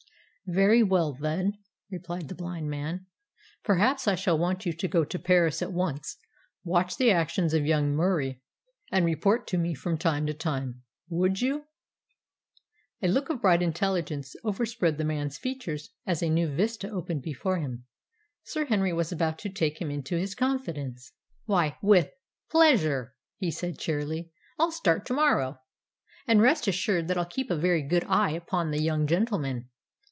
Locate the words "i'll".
24.59-24.73, 27.17-27.23